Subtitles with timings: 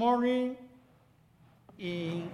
[0.00, 0.56] Morning
[1.78, 2.30] in,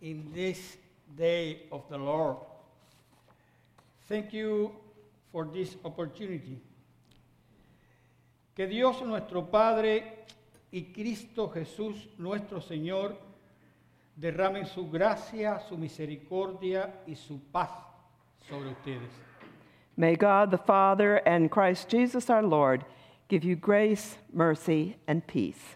[0.00, 0.76] in this
[1.18, 2.36] day of the Lord.
[4.08, 4.70] Thank you
[5.32, 6.60] for this opportunity.
[8.54, 10.26] Que Dios nuestro Padre
[10.72, 13.16] y Cristo Jesús nuestro Señor
[14.14, 17.70] derramen su gracia, su misericordia y su paz
[18.48, 19.10] sobre ustedes.
[19.96, 22.84] May God the Father and Christ Jesus our Lord
[23.26, 25.74] give you grace, mercy, and peace.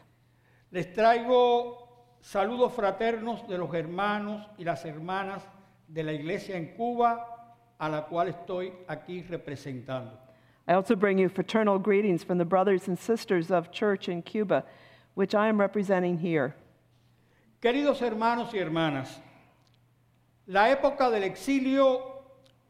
[0.75, 5.45] Les traigo saludos fraternos de los hermanos y las hermanas
[5.87, 10.19] de la iglesia en Cuba a la cual estoy aquí representando.
[10.67, 14.65] I also bring you fraternal greetings from the brothers and sisters of church in Cuba,
[15.15, 16.57] which I am representing here.
[17.61, 19.21] Queridos hermanos y hermanas,
[20.49, 22.01] la época del exilio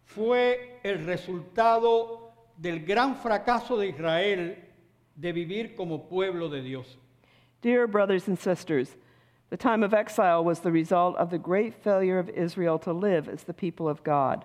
[0.04, 4.58] fue el resultado del gran fracaso de Israel
[5.16, 6.98] de vivir como pueblo de Dios.
[7.64, 8.94] Dear brothers and sisters,
[9.48, 13.26] the time of exile was the result of the great failure of Israel to live
[13.26, 14.44] as the people of God.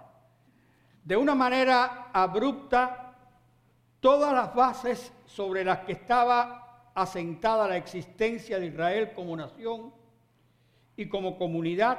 [1.05, 2.95] De una manera abrupta,
[4.01, 6.61] todas las bases sobre las que estaba
[6.95, 9.91] asentada la existencia de Israel como nación
[10.97, 11.97] y como comunidad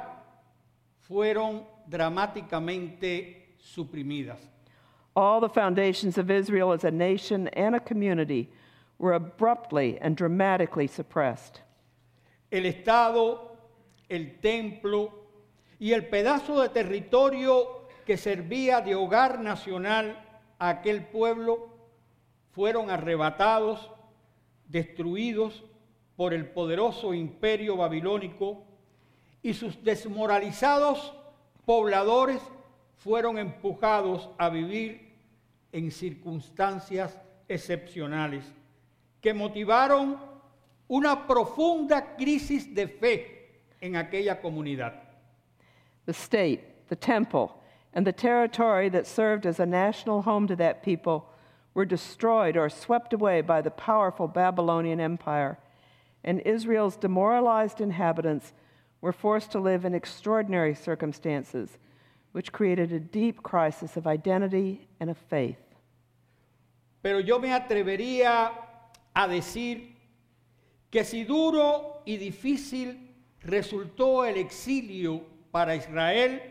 [1.01, 4.39] fueron dramáticamente suprimidas.
[5.15, 8.49] All the foundations of Israel as a nation and a community
[9.01, 11.59] were abruptly and dramatically suppressed.
[12.51, 13.57] El Estado,
[14.07, 15.11] el templo
[15.79, 20.23] y el pedazo de territorio que servía de hogar nacional
[20.59, 21.69] a aquel pueblo
[22.51, 23.89] fueron arrebatados,
[24.67, 25.63] destruidos
[26.15, 28.63] por el poderoso imperio babilónico
[29.41, 31.13] y sus desmoralizados
[31.65, 32.39] pobladores
[32.97, 35.15] fueron empujados a vivir
[35.71, 38.43] en circunstancias excepcionales
[39.21, 40.17] que motivaron
[40.89, 43.25] una profunda crisis de fe
[43.81, 44.93] en aquella comunidad.
[46.05, 47.55] The state, the temple,
[47.93, 51.29] and the territory that served as a national home to that people
[51.73, 55.57] were destroyed or swept away by the powerful Babylonian Empire,
[56.23, 58.53] and Israel's demoralized inhabitants
[58.99, 61.77] were forced to live in extraordinary circumstances,
[62.33, 65.57] which created a deep crisis of identity and of faith.
[67.01, 68.51] Pero yo me atrevería
[69.13, 69.95] a decir
[70.89, 76.41] que si duro y difícil resultó el exilio para Israel,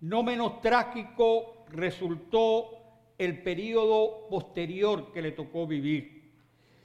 [0.00, 2.70] no menos trágico resultó
[3.18, 6.32] el periodo posterior que le tocó vivir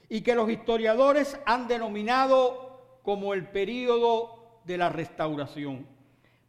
[0.10, 5.86] y que los historiadores han denominado como el periodo de la restauración.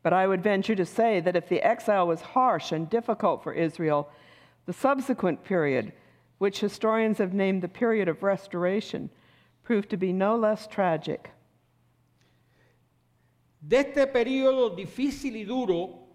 [0.03, 3.53] But I would venture to say that if the exile was harsh and difficult for
[3.53, 4.09] Israel,
[4.67, 5.93] the subsequent period,
[6.39, 9.11] which historians have named the period of restoration,
[9.63, 11.31] proved to be no less tragic.
[13.61, 16.07] De este periodo difícil y duro,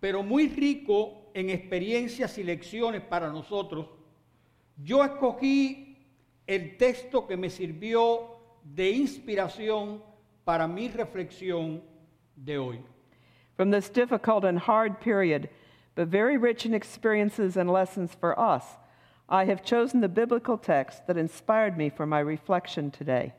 [0.00, 3.86] pero muy rico en experiencias y lecciones para nosotros,
[4.82, 5.96] yo escogí
[6.46, 8.30] el texto que me sirvió
[8.64, 10.00] de inspiración
[10.44, 11.82] para mi reflexión
[12.36, 12.80] de hoy.
[13.56, 15.48] From this difficult and hard period,
[15.94, 18.64] but very rich in experiences and lessons for us,
[19.28, 23.32] I have chosen the biblical text that inspired me for my reflection today.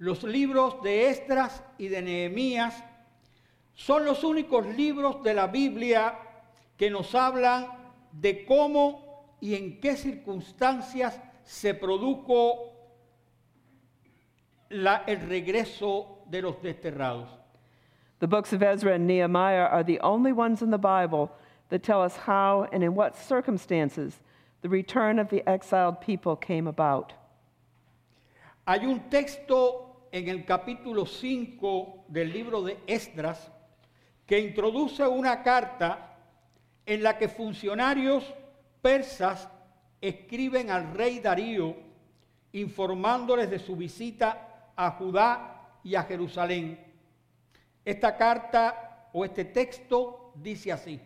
[0.00, 2.74] Los libros de Esdras y de Nehemías
[3.74, 6.14] son los únicos libros de la Biblia
[6.76, 7.68] que nos hablan
[8.12, 9.00] de cómo
[9.40, 12.72] y en qué circunstancias se produjo
[14.70, 17.28] la- el regreso de los desterrados.
[18.20, 21.30] The books of Ezra and Nehemiah are the only ones in the Bible
[21.70, 24.20] that tell us how and in what circumstances
[24.62, 27.12] the return of the exiled people came about.
[28.66, 33.50] Hay un texto en el capítulo 5 del libro de Esdras
[34.26, 36.16] que introduce una carta
[36.84, 38.24] en la que funcionarios
[38.82, 39.48] persas
[40.00, 41.76] escriben al rey Darío
[42.52, 46.78] informándoles de su visita a Judá y a Jerusalén.
[47.84, 51.00] Esta carta o este texto dice así.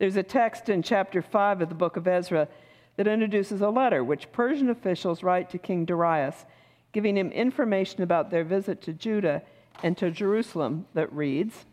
[0.00, 2.48] There's a text in chapter 5 of the book of Ezra
[2.96, 6.46] that introduces a letter which Persian officials write to King Darius,
[6.92, 9.42] giving him information about their visit to Judah
[9.82, 11.66] and to Jerusalem that reads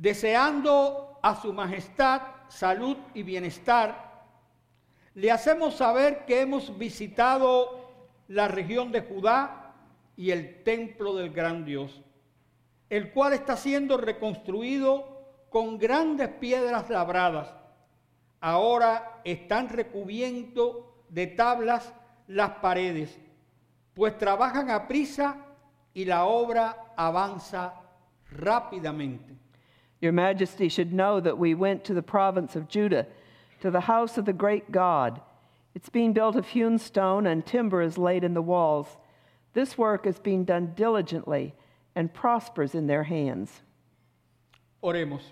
[0.00, 3.96] Deseando a su majestad salud y bienestar,
[5.16, 7.80] le hacemos saber que hemos visitado
[8.28, 9.72] la región de Judá
[10.16, 12.00] y el templo del gran Dios,
[12.88, 15.17] el cual está siendo reconstruido
[15.50, 17.48] con grandes piedras labradas.
[18.40, 20.76] Ahora están recubiertos
[21.08, 21.92] de tablas
[22.28, 23.18] las paredes,
[23.94, 25.36] pues trabajan a prisa
[25.94, 27.74] y la obra avanza
[28.30, 29.36] rápidamente.
[30.00, 33.06] Your Majesty should know that we went to the province of Judah,
[33.60, 35.20] to the house of the great God.
[35.74, 38.96] It's being built of hewn stone, and timber is laid in the walls.
[39.54, 41.54] This work is being done diligently
[41.96, 43.62] and prospers in their hands.
[44.82, 45.22] Oremos.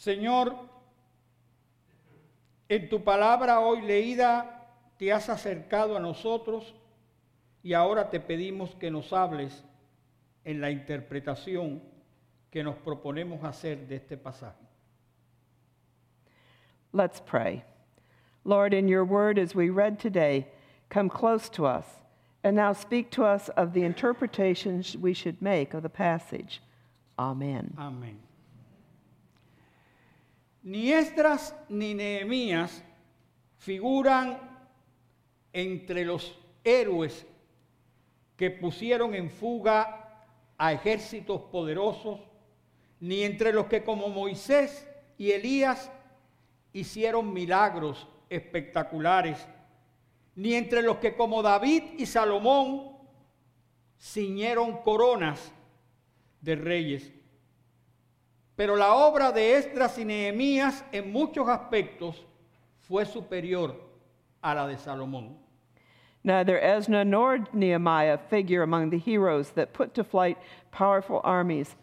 [0.00, 0.56] Señor,
[2.70, 4.66] en tu palabra hoy leída
[4.96, 6.74] te has acercado a nosotros
[7.62, 9.62] y ahora te pedimos que nos hables
[10.42, 11.82] en la interpretación
[12.50, 14.64] que nos proponemos hacer de este pasaje.
[16.94, 17.62] Let's pray.
[18.42, 20.46] Lord, in your word as we read today,
[20.88, 21.84] come close to us
[22.42, 26.62] and now speak to us of the interpretations we should make of the passage.
[27.18, 27.74] Amen.
[27.76, 28.29] Amén.
[30.62, 32.84] Ni Esdras ni Nehemías
[33.58, 34.38] figuran
[35.52, 37.26] entre los héroes
[38.36, 40.24] que pusieron en fuga
[40.56, 42.20] a ejércitos poderosos,
[43.00, 44.86] ni entre los que como Moisés
[45.16, 45.90] y Elías
[46.72, 49.46] hicieron milagros espectaculares,
[50.34, 52.96] ni entre los que como David y Salomón
[53.98, 55.52] ciñeron coronas
[56.40, 57.12] de reyes.
[58.60, 62.22] Pero la obra de Esdras y Nehemías en muchos aspectos
[62.86, 63.74] fue superior
[64.42, 65.34] a la de Salomón.
[66.22, 70.36] Neither Ezra nor Nehemiah figure among the heroes that put to flight
[70.70, 71.74] powerful armies,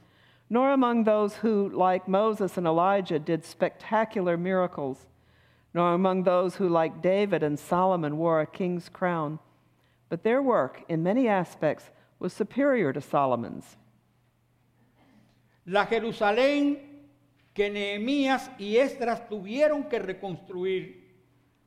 [0.51, 5.07] nor among those who, like Moses and Elijah, did spectacular miracles,
[5.73, 9.39] nor among those who, like David and Solomon, wore a king's crown.
[10.09, 11.89] But their work, in many aspects,
[12.19, 13.77] was superior to Solomon's.
[15.67, 16.79] La Jerusalén
[17.53, 21.07] que Nehemías y Esdras tuvieron que reconstruir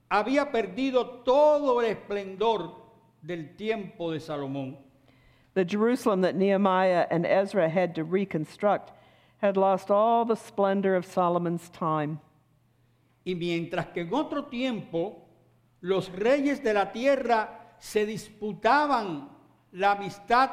[0.09, 2.77] había perdido todo el esplendor
[3.21, 4.79] del tiempo de Salomón.
[5.53, 8.93] The Jerusalem that Nehemiah and Ezra had to reconstruct
[9.43, 12.21] had lost all the splendor of Solomon's time.
[13.25, 15.29] Y mientras que en otro tiempo
[15.83, 19.29] los reyes de la tierra se disputaban
[19.73, 20.51] la amistad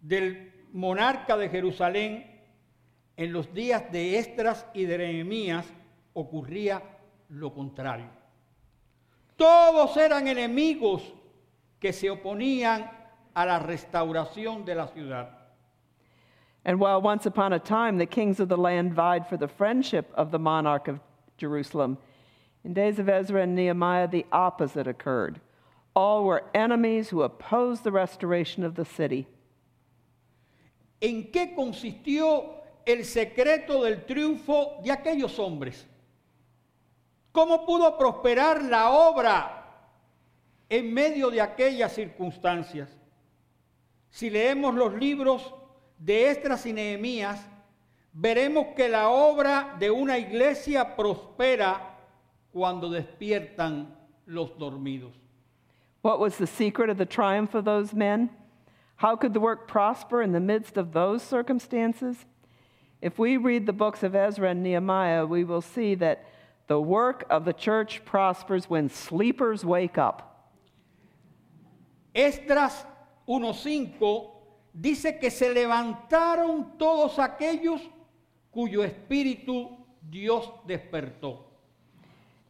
[0.00, 2.35] del monarca de Jerusalén,
[3.16, 5.66] en los días de Esdras y de Nehemías
[6.12, 6.82] ocurría
[7.30, 8.08] lo contrario.
[9.36, 11.02] Todos eran enemigos
[11.78, 12.90] que se oponían
[13.34, 15.30] a la restauración de la ciudad.
[16.64, 20.10] And while once upon a time the kings of the land vied for the friendship
[20.14, 21.00] of the monarch of
[21.36, 21.98] Jerusalem,
[22.64, 25.40] in days of Ezra and Nehemiah the opposite occurred.
[25.94, 29.26] All were enemies who opposed the restoration of the city.
[31.00, 35.86] ¿En qué consistió el secreto del triunfo de aquellos hombres?
[37.32, 39.64] ¿Cómo pudo prosperar la obra
[40.68, 42.96] en medio de aquellas circunstancias?
[44.08, 45.52] Si leemos los libros
[45.98, 46.74] de Estras y
[48.12, 51.98] veremos que la obra de una iglesia prospera
[52.52, 53.94] cuando despiertan
[54.24, 55.12] los dormidos.
[56.00, 58.30] What was the secret of the triumph of those men?
[58.96, 62.24] How could the work prosper in the midst of those circumstances?
[63.00, 66.24] If we read the books of Ezra and Nehemiah, we will see that
[66.66, 70.50] the work of the church prospers when sleepers wake up.
[72.14, 72.84] Esdras
[73.28, 74.30] 1.5
[74.78, 77.80] dice que se levantaron todos aquellos
[78.52, 79.76] cuyo espíritu
[80.08, 81.40] Dios despertó.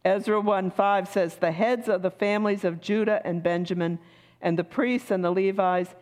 [0.05, 3.99] Ezra 1:5 says the heads of the families of Judah and Benjamin
[4.41, 5.95] and the priests and the Levites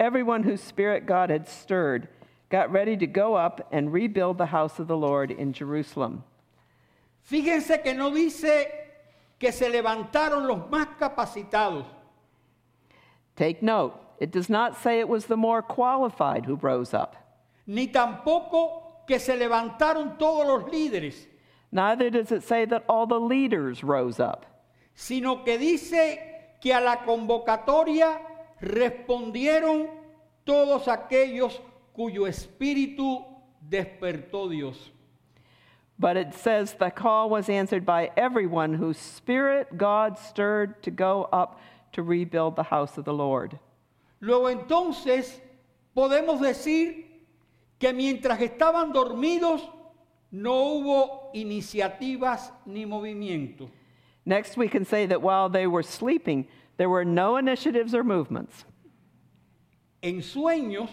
[0.00, 2.08] everyone whose spirit God had stirred
[2.52, 6.22] got ready to go up and rebuild the house of the Lord in Jerusalem.
[7.28, 8.66] Fíjense que no dice
[9.40, 11.86] que se levantaron los más capacitados.
[13.36, 17.16] Take note, it does not say it was the more qualified who rose up.
[17.66, 21.26] ni tampoco que se levantaron todos los líderes,
[21.74, 24.44] Neither does it say that all the leaders rose up.
[24.94, 26.18] sino que dice
[26.60, 28.20] que a la convocatoria
[28.60, 29.88] respondieron
[30.44, 31.58] todos aquellos
[31.94, 33.24] cuyo espíritu
[33.68, 34.90] despertó Dios.
[35.98, 41.28] But it says the call was answered by everyone whose spirit God stirred to go
[41.32, 41.60] up
[41.92, 43.58] to rebuild the house of the Lord.
[44.20, 45.40] Luego entonces
[45.96, 47.04] podemos decir
[47.78, 49.60] que mientras estaban dormidos
[50.30, 53.68] no hubo iniciativas ni movimiento.
[54.24, 56.46] Next, we can say that while they were sleeping,
[56.76, 58.64] there were no initiatives or movements.
[60.02, 60.88] En sueños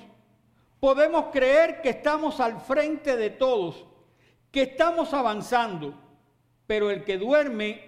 [0.79, 3.85] podemos creer que estamos al frente de todos,
[4.51, 5.93] que estamos avanzando,
[6.67, 7.81] pero el que duerme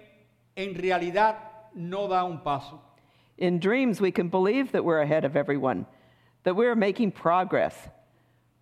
[0.54, 1.38] en realidad
[1.74, 2.80] no da un paso.
[3.38, 5.86] In dreams, we can believe that we're ahead of everyone,
[6.44, 7.88] that we're making progress.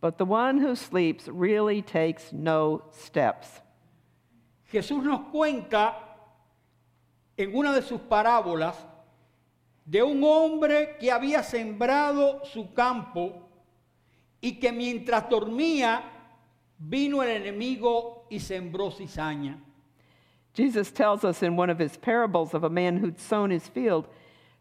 [0.01, 3.61] But the one who sleeps really takes no steps.
[4.73, 5.95] Jesús nos cuenta
[7.37, 8.77] en una de sus parábolas
[9.85, 13.50] de un hombre que había sembrado su campo
[14.41, 16.03] y que mientras dormía
[16.79, 19.59] vino el enemigo y sembró cizaña.
[20.55, 24.09] Jesus tells us in one of his parables of a man who'd sown his field,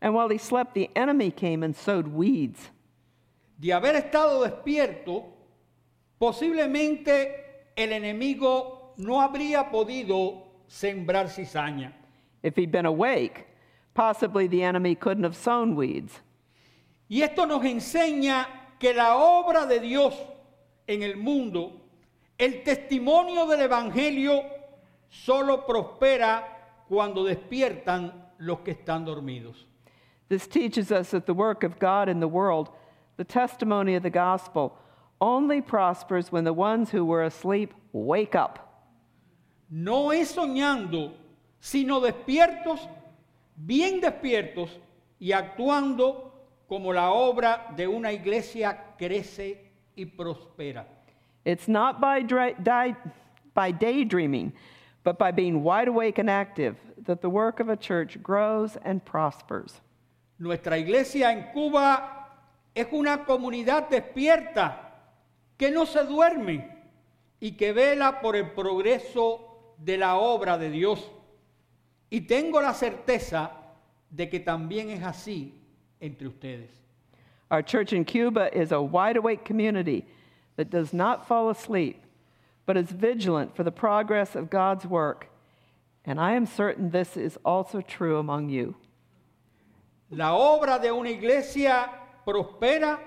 [0.02, 2.70] and while he slept, the enemy came and sowed weeds.
[3.60, 5.26] De haber estado despierto,
[6.20, 11.94] posiblemente el enemigo no habría podido sembrar cizaña.
[12.44, 13.48] If he'd been awake,
[13.94, 16.22] possibly the enemy couldn't have sown weeds.
[17.10, 18.46] Y esto nos enseña
[18.80, 20.16] que la obra de Dios
[20.88, 21.82] en el mundo,
[22.38, 24.44] el testimonio del Evangelio,
[25.10, 29.66] solo prospera cuando despiertan los que están dormidos.
[30.30, 32.70] This teaches us that the work of God in the world,
[33.18, 34.78] the testimony of the gospel,
[35.20, 38.60] only prospers when the ones who were asleep wake up.
[39.70, 41.14] No es soñando,
[41.60, 42.88] sino despiertos,
[43.56, 44.70] bien despiertos
[45.20, 46.29] y actuando
[46.70, 50.86] como la obra de una iglesia crece y prospera.
[51.44, 52.96] It's not by, di-
[53.56, 54.54] by daydreaming,
[55.04, 59.04] but by being wide awake and active that the work of a church grows and
[59.04, 59.82] prospers.
[60.38, 62.28] Nuestra iglesia en Cuba
[62.76, 64.92] es una comunidad despierta
[65.58, 66.70] que no se duerme
[67.42, 71.10] y que vela por el progreso de la obra de Dios.
[72.12, 73.52] Y tengo la certeza
[74.12, 75.59] de que también es así
[76.02, 76.70] entre ustedes.
[77.52, 80.06] Our church in Cuba is a wide awake community
[80.56, 82.04] that does not fall asleep,
[82.66, 85.30] but is vigilant for the progress of God's work.
[86.06, 88.76] And I am certain this is also true among you.
[90.12, 91.90] La obra de una iglesia
[92.26, 93.00] prospera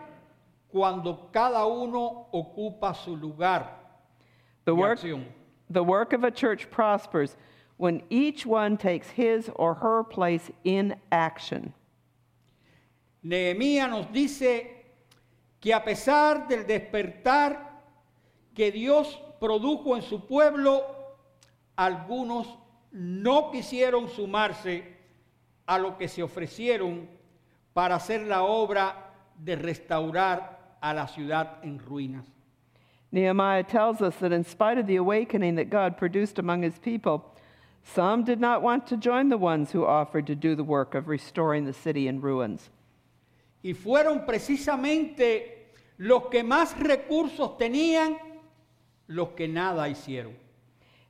[0.70, 3.66] cuando cada uno ocupa su lugar
[4.64, 5.00] The work,
[5.68, 7.36] the work of a church prospers
[7.76, 11.74] when each one takes his or her place in action.
[13.22, 14.84] Nehemías nos dice
[15.60, 17.80] que a pesar del despertar
[18.54, 20.84] que Dios produjo en su pueblo,
[21.76, 22.58] algunos
[22.90, 24.96] no quisieron sumarse
[25.66, 27.08] a lo que se ofrecieron
[27.72, 32.26] para hacer la obra de restaurar a la ciudad en ruinas.
[33.12, 37.22] Nehemiah tells us that in spite of the awakening that God produced among his people,
[37.84, 41.08] some did not want to join the ones who offered to do the work of
[41.08, 42.70] restoring the city in ruins.
[43.62, 48.18] Y fueron precisamente los que más recursos tenían
[49.06, 50.34] los que nada hicieron.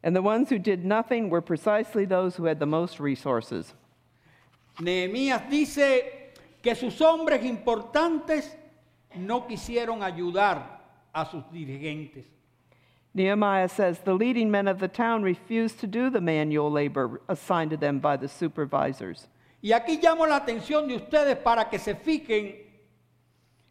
[0.02, 3.72] And the ones who did nothing were precisely those who had the most resources.
[4.80, 8.56] Nehemías dice que sus hombres importantes
[9.14, 10.80] no quisieron ayudar
[11.14, 12.24] a sus dirigentes.
[13.14, 17.70] Nehemiah says the leading men of the town refused to do the manual labor assigned
[17.70, 19.28] to them by the supervisors.
[19.62, 22.56] Y aquí llamo la atención de ustedes para que se fijen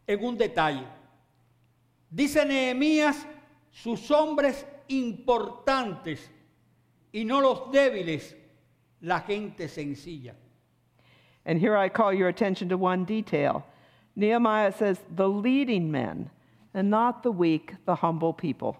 [0.06, 0.86] en un detalle.
[2.10, 3.26] Dice Nehemías,
[3.70, 6.30] sus hombres importantes
[7.12, 8.34] y no los débiles,
[9.02, 10.34] la gente sencilla.
[11.44, 13.64] And here I call your attention to one detail.
[14.16, 16.30] Nehemiah says the leading men,
[16.72, 18.76] and not the weak, the humble people.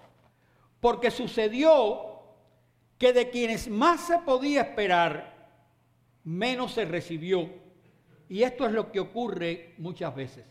[0.81, 2.23] Porque sucedió
[2.99, 5.32] que de quienes más se podía esperar,
[6.25, 7.49] menos se recibió.
[8.29, 10.45] Y esto es lo que ocurre muchas veces.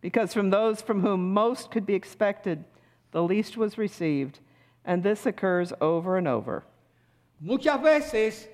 [0.00, 2.64] Because from those from whom most could be expected,
[3.10, 4.40] the least was received,
[4.84, 6.64] and this occurs over and over.
[7.40, 8.48] Muchas veces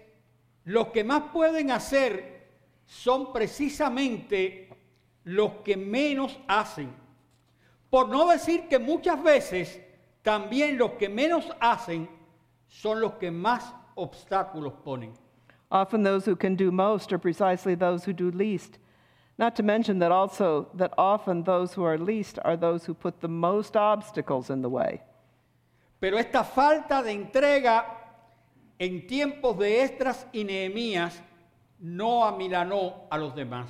[0.64, 2.24] los que más pueden hacer
[2.86, 4.68] son precisamente
[5.24, 6.92] los que menos hacen.
[7.90, 9.80] Por no decir que muchas veces
[10.22, 12.08] también los que menos hacen
[12.68, 15.12] son los que más obstáculos ponen.
[15.70, 18.78] Often those who can do most are precisely those who do least.
[19.38, 23.20] Not to mention that also that often those who are least are those who put
[23.20, 25.02] the most obstacles in the way.
[26.00, 27.84] Pero esta falta de entrega
[28.78, 31.20] en tiempos de Esdras y Nehemías
[31.80, 33.68] no amilanó a los demás.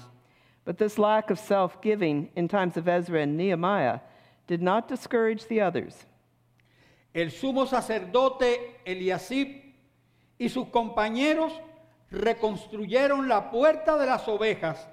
[0.64, 4.00] But this lack of self giving in times of Ezra and Nehemiah
[4.46, 6.06] did not discourage the others.
[7.14, 9.62] El sumo sacerdote Eliasib
[10.38, 11.52] y sus compañeros
[12.10, 14.88] reconstruyeron la puerta de las ovejas,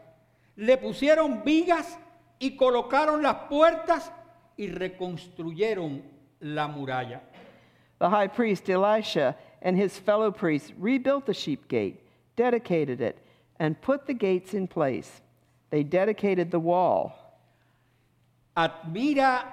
[0.56, 2.00] le pusieron vigas
[2.40, 4.12] y colocaron las puertas
[4.58, 6.04] y reconstruyeron
[6.40, 7.22] la muralla.
[8.00, 12.02] The high priest Elisha and his fellow priests rebuilt the sheep gate,
[12.36, 13.18] dedicated it,
[13.60, 15.22] and put the gates in place.
[15.70, 17.14] They dedicated the wall.
[18.56, 19.46] Admira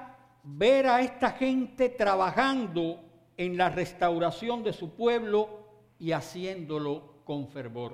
[0.45, 2.99] ver a esta gente trabajando
[3.37, 5.49] en la restauración de su pueblo
[5.99, 7.93] y haciéndolo con fervor.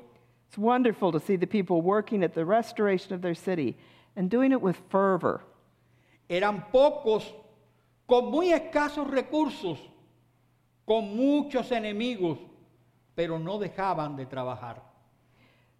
[0.48, 3.76] It's wonderful to see the people working at the restoration of their city
[4.16, 5.42] and doing it with fervor.
[6.30, 7.22] Eran pocos
[8.08, 9.78] con muy escasos recursos,
[10.86, 12.38] con muchos enemigos,
[13.14, 14.76] pero no dejaban de trabajar.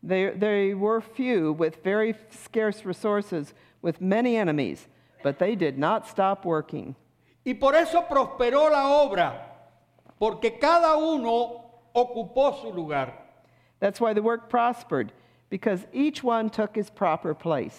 [0.03, 4.87] They, they were few with very scarce resources, with many enemies,
[5.23, 6.95] but they did not stop working.
[7.43, 9.33] Y por eso prosperó la obra,
[10.19, 11.63] porque cada uno
[11.95, 13.25] ocupó su lugar.
[13.80, 15.12] That's why the work prospered,
[15.50, 17.78] because each one took his proper place.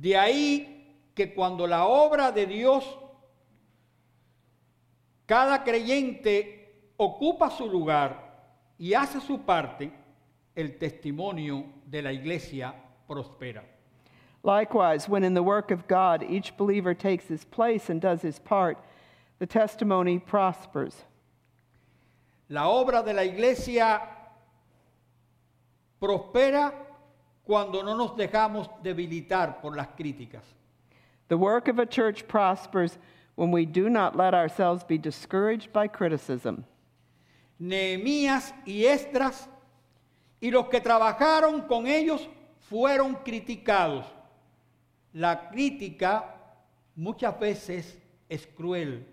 [0.00, 0.66] De ahí
[1.14, 2.84] que cuando la obra de Dios,
[5.26, 6.68] cada creyente
[6.98, 8.16] ocupa su lugar
[8.78, 9.90] y hace su parte,
[10.56, 12.74] el testimonio de la iglesia
[13.08, 13.62] prospera.
[14.42, 18.38] Likewise, when in the work of God each believer takes his place and does his
[18.38, 18.78] part,
[19.40, 21.04] the testimony prospers.
[22.48, 24.00] La obra de la iglesia
[25.98, 26.72] prospera
[27.44, 30.42] cuando no nos dejamos debilitar por las críticas.
[31.28, 32.98] The work of a church prospers
[33.36, 36.64] when we do not let ourselves be discouraged by criticism.
[37.58, 39.48] Nehemías y Esdras
[40.40, 42.28] y los que trabajaron con ellos
[42.68, 44.06] fueron criticados.
[45.12, 46.34] La crítica
[46.94, 49.06] muchas veces es cruel.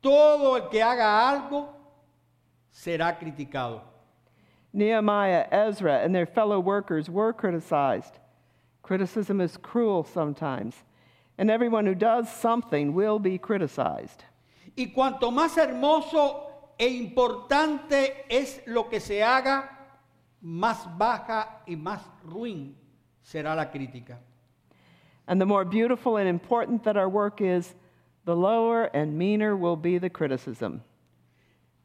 [0.00, 1.74] Todo el que haga algo
[2.70, 3.95] será criticado.
[4.76, 8.18] Nehemiah, Ezra, and their fellow workers were criticized.
[8.82, 10.74] Criticism is cruel sometimes,
[11.38, 14.22] and everyone who does something will be criticized.
[14.76, 16.42] Y cuanto más hermoso
[16.78, 19.66] e importante es lo que se haga,
[20.44, 22.76] más baja y más ruin
[23.24, 24.18] será la crítica.
[25.26, 27.74] And the more beautiful and important that our work is,
[28.26, 30.82] the lower and meaner will be the criticism.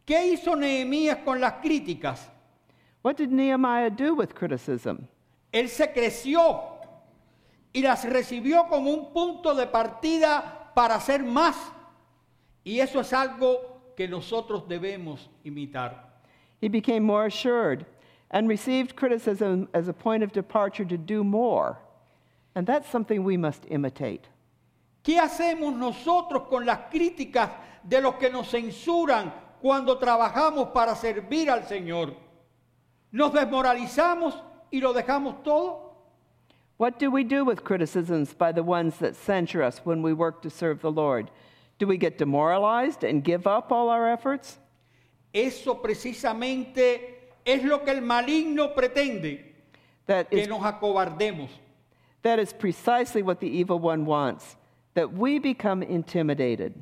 [0.06, 2.20] ¿Qué hizo Nehemías con las críticas?
[3.02, 5.08] What did Nehemiah do with criticism?
[5.52, 6.62] Él se creció
[7.74, 11.56] y las recibió como un punto de partida para hacer más.
[12.64, 16.10] Y eso es algo que nosotros debemos imitar.
[16.62, 17.86] He became more assured
[18.30, 21.80] and received criticism as a point of departure to do more.
[22.56, 24.28] And that's something we must imitate.
[25.04, 27.50] ¿Qué hacemos nosotros con las críticas
[27.84, 32.14] de los que nos censuran cuando trabajamos para servir al Señor?
[33.12, 34.34] ¿Nos desmoralizamos
[34.72, 35.90] y lo dejamos todo?
[36.78, 40.42] What do we do with criticisms by the ones that censure us when we work
[40.42, 41.30] to serve the Lord?
[41.78, 44.58] Do we get demoralized and give up all our efforts?
[45.34, 47.00] Eso precisamente
[47.46, 49.40] es lo que el maligno pretende,
[50.08, 51.50] That que is, nos acobardemos.
[52.24, 54.56] that is precisely what the evil one wants,
[54.94, 56.74] that we become intimidated.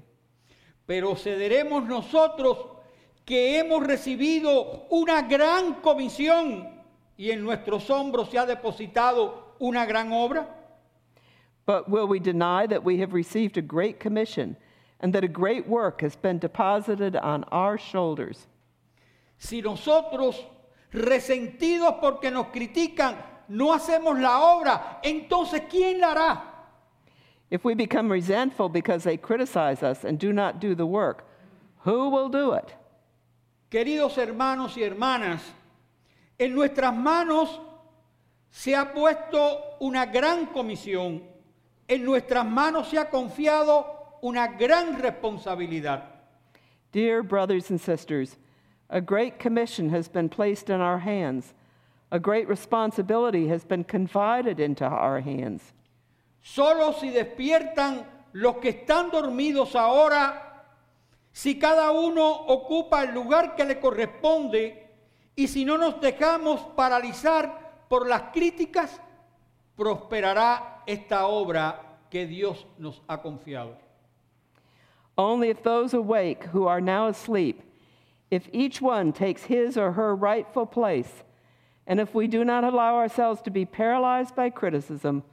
[0.87, 2.57] Pero cederemos nosotros
[3.29, 6.67] que hemos recibido una gran comisión
[7.15, 10.47] y en nuestros hombros se ha depositado una gran obra.
[11.67, 14.57] But will we deny that we have received a great commission
[14.99, 18.47] and that a great work has been deposited on our shoulders?
[19.37, 20.43] Si nosotros,
[20.91, 23.15] resentidos porque nos critican,
[23.47, 26.41] no hacemos la obra, entonces ¿quién la hará?
[27.51, 31.27] If we become resentful because they criticize us and do not do the work,
[31.83, 32.73] who will do it?
[33.69, 35.43] Queridos hermanos y hermanas,
[36.39, 37.61] en nuestras manos
[38.49, 41.23] se ha puesto una gran comisión,
[41.87, 46.03] en nuestras manos se ha confiado una gran responsabilidad.
[46.91, 48.37] Dear brothers and sisters,
[48.89, 51.53] a great commission has been placed in our hands.
[52.11, 55.73] A great responsibility has been confided into our hands.
[56.41, 58.03] Solo si despiertan
[58.33, 60.48] los que están dormidos ahora,
[61.31, 64.87] si cada uno ocupa el lugar que le corresponde
[65.35, 69.01] y si no nos dejamos paralizar por las críticas,
[69.75, 73.77] prosperará esta obra que Dios nos ha confiado.
[75.17, 77.61] Only if those awake who are now asleep,
[78.31, 81.23] if each one takes his or her rightful place,
[81.85, 85.23] and if we do not allow ourselves to be paralyzed by criticism,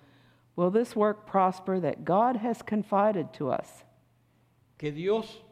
[0.56, 3.84] will this work prosper that God has confided to us.
[4.78, 5.42] Que Dios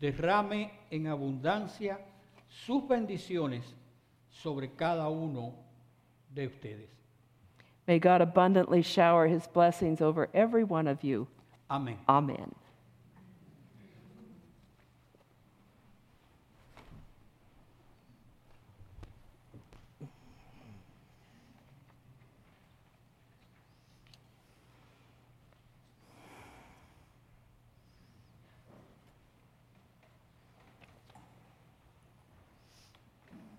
[0.00, 1.98] derrame en abundancia
[2.48, 3.64] sus bendiciones
[4.30, 5.54] sobre cada uno
[6.34, 6.88] de ustedes.
[7.86, 11.26] May God abundantly shower his blessings over every one of you.
[11.68, 11.96] Amén.
[12.08, 12.54] Amen.